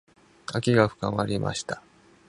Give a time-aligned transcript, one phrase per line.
[0.47, 1.83] 秋が深まりました。